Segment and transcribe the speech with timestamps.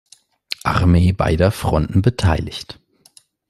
[0.63, 2.79] Armee beider Fronten beteiligt.